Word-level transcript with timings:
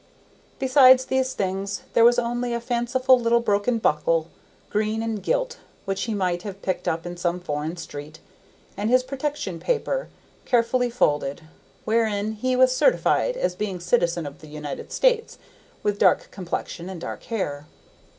Besides 0.57 1.05
these 1.05 1.35
things 1.35 1.83
there 1.93 2.03
was 2.03 2.17
only 2.17 2.55
a 2.55 2.59
fanciful 2.59 3.19
little 3.19 3.39
broken 3.39 3.77
buckle, 3.77 4.29
green 4.71 5.03
and 5.03 5.21
gilt, 5.21 5.59
which 5.85 6.05
he 6.05 6.15
might 6.15 6.41
have 6.41 6.63
picked 6.63 6.87
up 6.87 7.05
in 7.05 7.17
some 7.17 7.39
foreign 7.39 7.77
street, 7.77 8.17
and 8.75 8.89
his 8.89 9.03
protection 9.03 9.59
paper 9.59 10.09
carefully 10.43 10.89
folded, 10.89 11.43
wherein 11.85 12.31
he 12.31 12.55
was 12.55 12.75
certified 12.75 13.37
as 13.37 13.53
being 13.53 13.75
a 13.77 13.79
citizen 13.79 14.25
of 14.25 14.39
the 14.41 14.47
United 14.47 14.91
States, 14.91 15.37
with 15.83 15.99
dark 15.99 16.29
complexion 16.31 16.89
and 16.89 16.99
dark 17.01 17.25
hair. 17.25 17.67